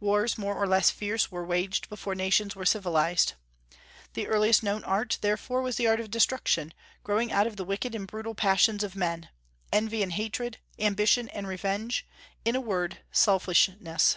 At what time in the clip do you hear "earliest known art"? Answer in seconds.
4.26-5.18